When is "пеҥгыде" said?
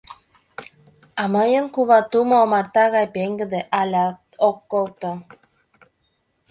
3.15-3.59